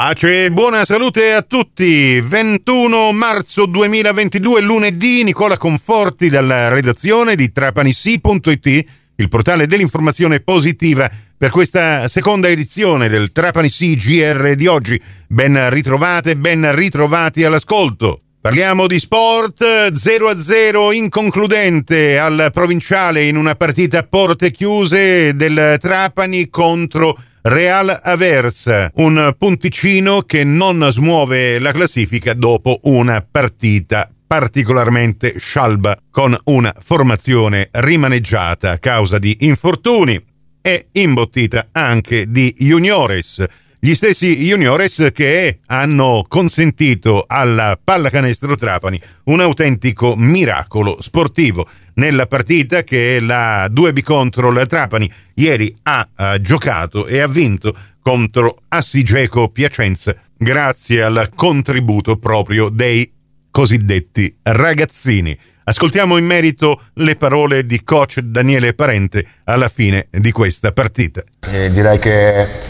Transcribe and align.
Pace 0.00 0.44
e 0.44 0.52
buona 0.52 0.84
salute 0.84 1.32
a 1.32 1.42
tutti. 1.42 2.20
21 2.20 3.10
marzo 3.10 3.66
2022, 3.66 4.60
lunedì, 4.60 5.24
Nicola 5.24 5.56
Conforti 5.56 6.28
dalla 6.28 6.68
redazione 6.68 7.34
di 7.34 7.50
trapanissi.it, 7.50 8.84
il 9.16 9.28
portale 9.28 9.66
dell'informazione 9.66 10.38
positiva 10.38 11.10
per 11.36 11.50
questa 11.50 12.06
seconda 12.06 12.46
edizione 12.46 13.08
del 13.08 13.32
Trapanissi 13.32 13.96
GR 13.96 14.54
di 14.54 14.68
oggi. 14.68 15.02
Ben 15.26 15.68
ritrovate, 15.68 16.36
ben 16.36 16.72
ritrovati 16.76 17.42
all'ascolto. 17.42 18.20
Parliamo 18.40 18.86
di 18.86 19.00
sport 19.00 19.64
0-0 19.64 20.94
inconcludente 20.94 22.20
al 22.20 22.50
provinciale 22.52 23.24
in 23.24 23.36
una 23.36 23.56
partita 23.56 23.98
a 23.98 24.06
porte 24.08 24.52
chiuse 24.52 25.34
del 25.34 25.76
Trapani 25.80 26.48
contro 26.48 27.18
Real 27.42 28.00
Aversa, 28.02 28.90
un 28.96 29.34
punticino 29.38 30.22
che 30.22 30.44
non 30.44 30.86
smuove 30.90 31.58
la 31.58 31.72
classifica 31.72 32.34
dopo 32.34 32.80
una 32.84 33.24
partita 33.28 34.10
particolarmente 34.26 35.38
scialba 35.38 35.96
con 36.10 36.36
una 36.44 36.74
formazione 36.78 37.68
rimaneggiata 37.70 38.72
a 38.72 38.78
causa 38.78 39.18
di 39.18 39.36
infortuni 39.40 40.22
e 40.60 40.88
imbottita 40.92 41.68
anche 41.72 42.26
di 42.28 42.54
juniores 42.58 43.44
gli 43.80 43.94
stessi 43.94 44.34
juniores 44.44 45.10
che 45.12 45.60
hanno 45.66 46.24
consentito 46.26 47.24
alla 47.26 47.78
pallacanestro 47.82 48.56
Trapani 48.56 49.00
un 49.24 49.40
autentico 49.40 50.14
miracolo 50.16 51.00
sportivo 51.00 51.66
nella 51.94 52.26
partita 52.26 52.82
che 52.82 53.20
la 53.20 53.66
2B 53.66 54.02
contro 54.02 54.50
la 54.50 54.66
Trapani 54.66 55.10
ieri 55.34 55.76
ha, 55.82 56.08
eh, 56.16 56.40
giocato 56.40 57.06
e 57.06 57.20
ha 57.20 57.28
vinto 57.28 57.76
contro 58.02 58.62
Assigeco 58.68 59.48
Piacenza 59.50 60.14
grazie 60.36 61.02
al 61.02 61.30
contributo 61.34 62.16
proprio 62.16 62.70
dei 62.70 63.12
cosiddetti 63.50 64.38
ragazzini. 64.42 65.38
Ascoltiamo 65.64 66.16
in 66.16 66.24
merito 66.24 66.80
le 66.94 67.16
parole 67.16 67.66
di 67.66 67.82
coach 67.84 68.20
Daniele 68.20 68.72
Parente 68.72 69.24
alla 69.44 69.68
fine 69.68 70.08
di 70.10 70.32
questa 70.32 70.72
partita. 70.72 71.22
Eh, 71.50 71.70
direi 71.70 71.98
che 71.98 72.67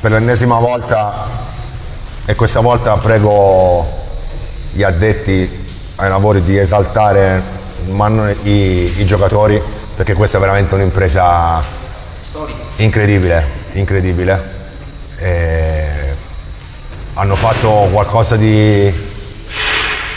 per 0.00 0.10
l'ennesima 0.10 0.58
volta 0.58 1.26
e 2.24 2.34
questa 2.34 2.60
volta 2.60 2.96
prego 2.96 3.86
gli 4.72 4.82
addetti 4.82 5.64
ai 5.96 6.08
lavori 6.08 6.42
di 6.42 6.58
esaltare 6.58 7.42
i, 8.42 9.00
i 9.00 9.06
giocatori 9.06 9.62
perché 9.96 10.12
questa 10.12 10.36
è 10.36 10.40
veramente 10.40 10.74
un'impresa 10.74 11.62
incredibile, 12.76 13.44
incredibile. 13.72 14.54
E 15.18 16.14
hanno 17.14 17.34
fatto 17.34 17.88
qualcosa 17.90 18.36
di, 18.36 18.92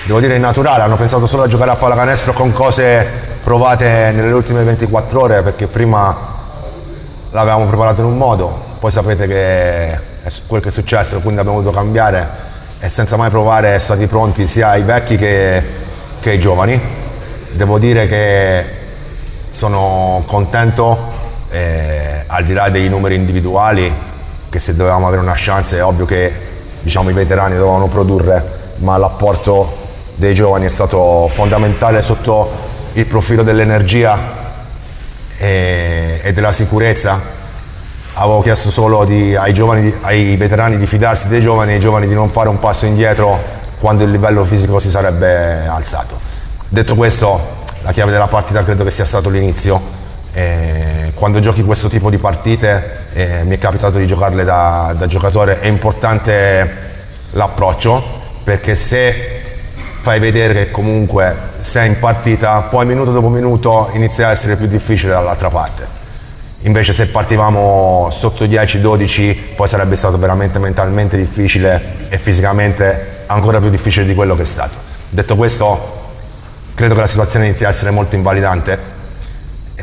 devo 0.05 0.19
dire, 0.19 0.37
naturale, 0.37 0.83
hanno 0.83 0.97
pensato 0.97 1.27
solo 1.27 1.43
a 1.43 1.47
giocare 1.47 1.71
a 1.71 1.75
pallacanestro 1.75 2.33
con 2.33 2.51
cose 2.51 3.27
provate 3.41 4.11
nelle 4.13 4.33
ultime 4.33 4.63
24 4.63 5.21
ore 5.21 5.41
perché 5.41 5.67
prima 5.67 6.15
l'avevamo 7.31 7.65
preparato 7.67 8.01
in 8.01 8.07
un 8.07 8.17
modo, 8.17 8.63
poi 8.79 8.91
sapete 8.91 9.27
che 9.27 9.99
quel 10.47 10.61
che 10.61 10.69
è 10.69 10.71
successo, 10.71 11.19
quindi 11.19 11.41
abbiamo 11.41 11.61
dovuto 11.61 11.75
cambiare 11.75 12.27
e 12.79 12.87
senza 12.87 13.17
mai 13.17 13.29
provare 13.29 13.77
stati 13.77 14.07
pronti 14.07 14.47
sia 14.47 14.75
i 14.77 14.83
vecchi 14.83 15.17
che, 15.17 15.63
che 16.21 16.31
i 16.31 16.39
giovani. 16.39 16.79
Devo 17.51 17.77
dire 17.77 18.07
che 18.07 18.65
sono 19.49 20.23
contento, 20.27 20.97
eh, 21.49 22.23
al 22.25 22.45
di 22.45 22.53
là 22.53 22.69
dei 22.69 22.87
numeri 22.87 23.15
individuali, 23.15 23.93
che 24.49 24.59
se 24.59 24.73
dovevamo 24.75 25.07
avere 25.07 25.21
una 25.21 25.33
chance 25.35 25.77
è 25.77 25.83
ovvio 25.83 26.05
che 26.05 26.31
diciamo, 26.79 27.09
i 27.09 27.13
veterani 27.13 27.55
dovevano 27.55 27.87
produrre, 27.87 28.75
ma 28.77 28.97
l'apporto 28.97 29.75
dei 30.15 30.33
giovani 30.33 30.65
è 30.65 30.69
stato 30.69 31.27
fondamentale 31.27 32.01
sotto 32.01 32.49
il 32.93 33.05
profilo 33.07 33.43
dell'energia 33.43 34.17
e, 35.37 36.21
e 36.23 36.31
della 36.31 36.53
sicurezza 36.53 37.37
avevo 38.13 38.41
chiesto 38.41 38.69
solo 38.71 39.05
di, 39.05 39.35
ai, 39.35 39.53
giovani, 39.53 39.93
ai 40.01 40.35
veterani 40.35 40.77
di 40.77 40.85
fidarsi 40.85 41.27
dei 41.27 41.41
giovani 41.41 41.71
e 41.71 41.73
ai 41.75 41.79
giovani 41.79 42.07
di 42.07 42.13
non 42.13 42.29
fare 42.29 42.49
un 42.49 42.59
passo 42.59 42.85
indietro 42.85 43.57
quando 43.79 44.03
il 44.03 44.11
livello 44.11 44.43
fisico 44.43 44.79
si 44.79 44.89
sarebbe 44.89 45.65
alzato. 45.67 46.19
Detto 46.67 46.95
questo, 46.95 47.57
la 47.81 47.91
chiave 47.91 48.11
della 48.11 48.27
partita 48.27 48.63
credo 48.63 48.83
che 48.83 48.91
sia 48.91 49.05
stato 49.05 49.29
l'inizio. 49.29 49.97
Eh, 50.33 51.11
quando 51.15 51.39
giochi 51.39 51.63
questo 51.63 51.87
tipo 51.87 52.09
di 52.09 52.17
partite, 52.17 53.07
eh, 53.13 53.43
mi 53.43 53.55
è 53.55 53.57
capitato 53.57 53.97
di 53.97 54.05
giocarle 54.05 54.43
da, 54.43 54.93
da 54.97 55.07
giocatore, 55.07 55.59
è 55.59 55.67
importante 55.67 56.87
l'approccio 57.31 58.17
perché 58.43 58.75
se 58.75 59.41
fai 60.01 60.19
vedere 60.19 60.53
che 60.53 60.71
comunque 60.71 61.35
sei 61.57 61.87
in 61.87 61.99
partita, 61.99 62.61
poi 62.61 62.85
minuto 62.85 63.11
dopo 63.11 63.29
minuto 63.29 63.89
inizia 63.93 64.27
a 64.27 64.31
essere 64.31 64.55
più 64.55 64.67
difficile 64.67 65.11
dall'altra 65.11 65.49
parte. 65.49 65.98
Invece 66.61 66.93
se 66.93 67.07
partivamo 67.07 68.09
sotto 68.11 68.45
10-12 68.45 69.55
poi 69.55 69.67
sarebbe 69.67 69.95
stato 69.95 70.17
veramente 70.17 70.59
mentalmente 70.59 71.15
difficile 71.17 72.07
e 72.09 72.17
fisicamente 72.17 73.23
ancora 73.27 73.59
più 73.59 73.69
difficile 73.69 74.05
di 74.05 74.13
quello 74.13 74.35
che 74.35 74.41
è 74.41 74.45
stato. 74.45 74.75
Detto 75.09 75.35
questo, 75.35 75.97
credo 76.75 76.95
che 76.95 77.01
la 77.01 77.07
situazione 77.07 77.45
inizi 77.45 77.65
a 77.65 77.69
essere 77.69 77.91
molto 77.91 78.15
invalidante 78.15 78.77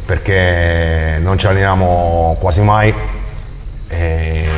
perché 0.04 1.18
non 1.20 1.38
ci 1.38 1.46
alleniamo 1.46 2.36
quasi 2.38 2.60
mai 2.60 2.94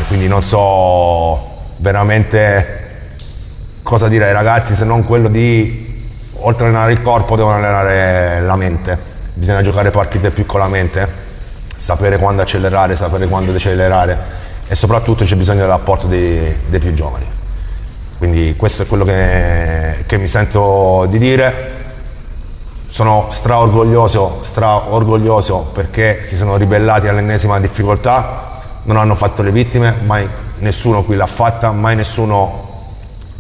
quindi 0.09 0.27
non 0.27 0.43
so 0.43 1.67
veramente 1.77 2.87
cosa 3.83 4.09
dire 4.09 4.25
ai 4.25 4.33
ragazzi 4.33 4.75
se 4.75 4.85
non 4.85 5.05
quello 5.05 5.29
di 5.29 6.07
oltre 6.41 6.67
ad 6.67 6.73
allenare 6.73 6.93
il 6.93 7.03
corpo 7.03 7.37
devono 7.37 7.57
allenare 7.57 8.41
la 8.41 8.57
mente 8.57 8.99
bisogna 9.35 9.61
giocare 9.61 9.91
partite 9.91 10.31
più 10.31 10.47
con 10.47 10.61
la 10.61 10.69
mente 10.69 11.27
sapere 11.79 12.19
quando 12.19 12.43
accelerare, 12.43 12.97
sapere 12.97 13.29
quando 13.29 13.53
decelerare 13.53 14.19
e 14.67 14.75
soprattutto 14.75 15.25
c'è 15.25 15.37
bisogno 15.37 15.61
dell'apporto 15.61 16.09
dei, 16.09 16.55
dei 16.67 16.81
più 16.81 16.93
giovani. 16.93 17.25
Quindi 18.19 18.57
questo 18.57 18.83
è 18.83 18.87
quello 18.87 19.05
che, 19.05 20.03
che 20.05 20.19
mi 20.19 20.27
sento 20.27 21.07
di 21.09 21.19
dire. 21.19 21.77
Sono 22.89 23.29
straorgoglioso, 23.31 24.41
straorgoglioso 24.43 25.71
perché 25.73 26.23
si 26.25 26.35
sono 26.35 26.57
ribellati 26.57 27.07
all'ennesima 27.07 27.61
difficoltà, 27.61 28.61
non 28.83 28.97
hanno 28.97 29.15
fatto 29.15 29.43
le 29.43 29.53
vittime, 29.53 29.95
mai 30.05 30.29
nessuno 30.59 31.05
qui 31.05 31.15
l'ha 31.15 31.27
fatta, 31.27 31.71
mai 31.71 31.95
nessuno 31.95 32.67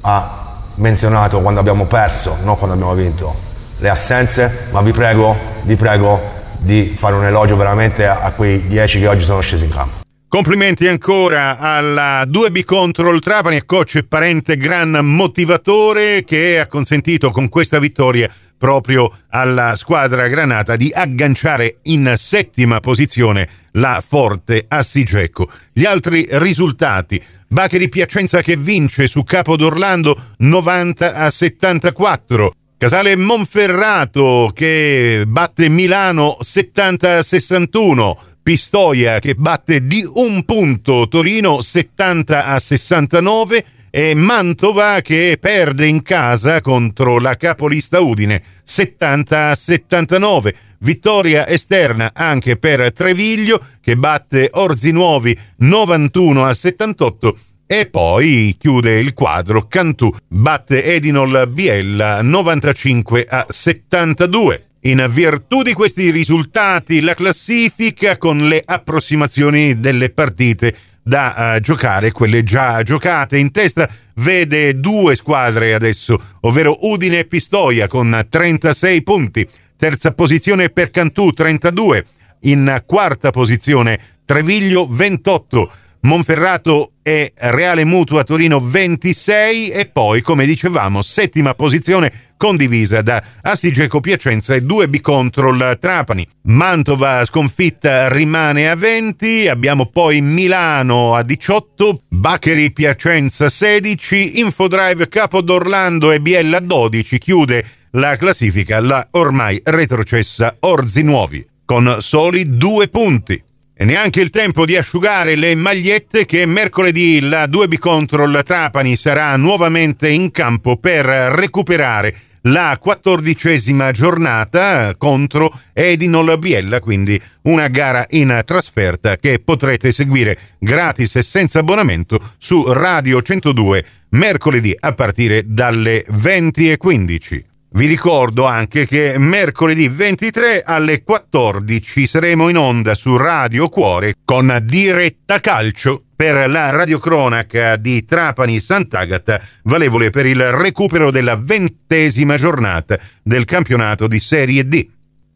ha 0.03 0.61
menzionato 0.77 1.41
quando 1.41 1.59
abbiamo 1.59 1.87
perso, 1.87 2.37
non 2.45 2.57
quando 2.57 2.77
abbiamo 2.77 2.95
vinto, 2.95 3.35
le 3.79 3.89
assenze, 3.89 4.67
ma 4.71 4.81
vi 4.81 4.93
prego, 4.93 5.35
vi 5.63 5.75
prego, 5.75 6.37
di 6.59 6.93
fare 6.95 7.15
un 7.15 7.25
elogio 7.25 7.57
veramente 7.57 8.07
a, 8.07 8.31
quei 8.33 8.67
10 8.67 8.99
che 9.01 9.07
oggi 9.07 9.25
sono 9.25 9.41
scesi 9.41 9.65
in 9.65 9.71
campo. 9.71 10.07
Complimenti 10.29 10.87
ancora 10.87 11.59
alla 11.59 12.23
2B 12.25 12.63
contro 12.65 13.11
il 13.13 13.21
Trapani 13.21 13.57
e 13.57 13.65
coach 13.65 13.95
e 13.95 14.05
parente 14.05 14.59
gran 14.59 14.91
motivatore 15.03 16.23
che 16.23 16.61
ha 16.61 16.67
consentito 16.67 17.31
con 17.31 17.49
questa 17.49 17.79
vittoria 17.79 18.31
proprio 18.59 19.11
alla 19.31 19.75
squadra 19.77 20.29
granata 20.29 20.77
di 20.77 20.93
agganciare 20.93 21.79
in 21.85 22.13
settima 22.19 22.81
posizione 22.81 23.49
la 23.73 24.03
forte 24.07 24.67
Assigeco. 24.69 25.49
Gli 25.73 25.85
altri 25.85 26.27
risultati. 26.29 27.23
Bacche 27.47 27.89
Piacenza 27.89 28.43
che 28.43 28.57
vince 28.57 29.07
su 29.07 29.25
Capo 29.25 29.57
d'Orlando 29.57 30.35
90 30.37 31.15
a 31.15 31.31
74. 31.31 32.53
Casale 32.79 33.17
Monferrato 33.17 34.53
che 34.55 35.25
batte 35.27 35.69
Milano 35.69 36.37
70-61, 36.41 38.17
Pistoia 38.41 39.19
che 39.19 39.35
batte 39.35 39.85
di 39.85 40.09
un 40.15 40.45
punto. 40.45 41.09
Torino 41.09 41.61
70 41.61 42.47
a 42.47 42.57
69 42.61 43.65
e 43.91 44.15
Mantova 44.15 45.01
che 45.01 45.39
perde 45.41 45.89
in 45.89 46.03
casa 46.03 46.61
contro 46.61 47.19
la 47.19 47.35
capolista 47.35 47.99
Udine 47.99 48.41
70 48.63 49.49
a 49.49 49.55
79. 49.57 50.55
Vittoria 50.79 51.49
esterna 51.49 52.13
anche 52.15 52.59
per 52.59 52.93
Treviglio 52.93 53.61
che 53.81 53.97
batte 53.97 54.51
Orzinuovi 54.53 55.37
91 55.57 56.45
a 56.45 56.55
78 56.55 57.39
e 57.71 57.85
poi 57.85 58.57
chiude 58.59 58.99
il 58.99 59.13
quadro 59.13 59.67
Cantù, 59.69 60.11
batte 60.27 60.83
Edinol 60.85 61.47
Biella 61.51 62.23
95 62.23 63.27
a 63.29 63.45
72. 63.47 64.69
In 64.85 65.07
virtù 65.11 65.61
di 65.61 65.75
questi 65.75 66.11
risultati, 66.11 67.03
la 67.03 67.13
classifica 67.13 68.17
con 68.17 68.49
le 68.49 68.63
approssimazioni 68.65 69.79
delle 69.79 70.09
partite 70.09 70.75
da 71.03 71.57
uh, 71.57 71.61
giocare, 71.61 72.11
quelle 72.11 72.43
già 72.43 72.83
giocate. 72.83 73.37
In 73.37 73.53
testa, 73.53 73.87
vede 74.15 74.81
due 74.81 75.15
squadre 75.15 75.75
adesso, 75.75 76.19
ovvero 76.41 76.79
Udine 76.89 77.19
e 77.19 77.25
Pistoia 77.27 77.87
con 77.87 78.27
36 78.31 79.03
punti, 79.03 79.47
terza 79.77 80.13
posizione 80.13 80.71
per 80.71 80.89
Cantù 80.89 81.33
32, 81.33 82.07
in 82.41 82.83
quarta 82.87 83.29
posizione 83.29 84.01
Treviglio 84.25 84.87
28, 84.87 85.73
Monferrato 86.01 86.93
e 87.03 87.33
Reale 87.35 87.85
Mutua 87.85 88.25
Torino 88.25 88.61
26 88.61 89.71
e 89.71 89.87
poi, 89.87 90.21
come 90.21 90.47
dicevamo, 90.47 91.03
settima 91.03 91.55
posizione 91.55 92.13
condivisa 92.37 93.03
da 93.03 93.23
Assigeco 93.43 94.01
Piacenza 94.01 94.55
e 94.55 94.63
2B 94.63 95.01
Control 95.01 95.77
Trapani. 95.81 96.27
Mantova 96.43 97.25
sconfitta 97.25 98.09
rimane 98.09 98.71
a 98.71 98.77
20, 98.77 99.49
abbiamo 99.49 99.87
poi 99.87 100.21
Milano 100.21 101.15
a 101.15 101.23
18, 101.23 102.03
Baccheri 102.09 102.73
Piacenza 102.73 103.51
16, 103.51 104.39
Infodrive 104.41 105.09
Capodorlando 105.09 106.13
e 106.13 106.21
Biella 106.21 106.61
12 106.61 107.19
chiude 107.19 107.65
la 107.93 108.17
classifica 108.17 108.81
la 108.81 109.07
ormai 109.13 109.61
retrocessa 109.65 110.57
Orzi 110.61 111.03
Nuovi 111.03 111.47
con 111.65 111.97
soli 112.01 112.57
due 112.57 112.89
punti. 112.89 113.43
E 113.81 113.85
neanche 113.85 114.21
il 114.21 114.31
tempo 114.31 114.67
di 114.67 114.75
asciugare 114.75 115.37
le 115.37 115.55
magliette 115.55 116.27
che 116.27 116.47
mercoledì 116.47 117.21
la 117.21 117.45
2B 117.45 117.79
Control 117.79 118.43
Trapani 118.45 118.97
sarà 118.97 119.37
nuovamente 119.37 120.09
in 120.09 120.33
campo 120.33 120.79
per 120.79 121.05
recuperare 121.05 122.13
la 122.43 122.77
quattordicesima 122.81 123.93
giornata 123.93 124.97
contro 124.99 125.57
Edinol 125.73 126.41
Biella, 126.41 126.81
quindi 126.81 127.23
una 127.43 127.69
gara 127.69 128.05
in 128.11 128.43
trasferta 128.45 129.17
che 129.17 129.39
potrete 129.39 129.93
seguire 129.93 130.37
gratis 130.59 131.15
e 131.15 131.23
senza 131.23 131.61
abbonamento 131.61 132.19
su 132.37 132.65
Radio 132.73 133.23
102 133.23 133.85
mercoledì 134.09 134.75
a 134.77 134.93
partire 134.93 135.45
dalle 135.47 136.05
20.15. 136.11 137.58
Vi 137.71 137.87
ricordo 137.87 138.47
anche 138.47 138.87
che 138.87 139.19
mercoledì 139.19 139.89
23 139.89 140.63
alle 140.65 141.03
14 141.03 142.07
saremo 142.07 142.49
in 142.49 142.57
onda 142.57 142.95
su 142.95 143.15
Radio 143.19 143.69
Cuore 143.69 144.15
con 144.25 144.59
Diretta 144.65 145.39
Calcio 145.39 146.05
per 146.17 146.49
la 146.49 146.71
radiocronaca 146.71 147.77
di 147.77 148.05
Trapani 148.05 148.59
Sant'Agata, 148.59 149.41
valevole 149.65 150.09
per 150.09 150.25
il 150.25 150.51
recupero 150.51 151.11
della 151.11 151.37
ventesima 151.37 152.37
giornata 152.37 152.99
del 153.23 153.45
campionato 153.45 154.07
di 154.07 154.19
Serie 154.19 154.67
D. 154.67 154.89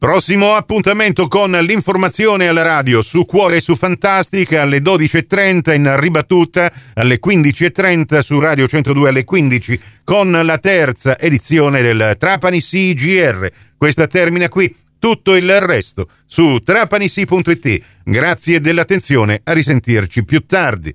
Prossimo 0.02 0.54
appuntamento 0.54 1.28
con 1.28 1.52
l'informazione 1.52 2.48
alla 2.48 2.62
radio 2.62 3.02
su 3.02 3.24
Cuore 3.24 3.58
e 3.58 3.60
su 3.60 3.76
Fantastica 3.76 4.62
alle 4.62 4.78
12.30 4.78 5.76
in 5.76 6.00
ribattuta 6.00 6.72
alle 6.94 7.20
15.30 7.24 8.18
su 8.18 8.40
Radio 8.40 8.66
102 8.66 9.08
alle 9.08 9.22
15 9.22 9.80
con 10.02 10.32
la 10.32 10.58
terza 10.58 11.16
edizione 11.16 11.82
del 11.82 12.16
Trapani 12.18 12.60
CGR. 12.60 13.48
Questa 13.76 14.08
termina 14.08 14.48
qui, 14.48 14.74
tutto 14.98 15.36
il 15.36 15.60
resto 15.60 16.08
su 16.26 16.58
trapanisi.it. 16.58 17.82
Grazie 18.02 18.60
dell'attenzione, 18.60 19.40
a 19.44 19.52
risentirci 19.52 20.24
più 20.24 20.44
tardi. 20.46 20.92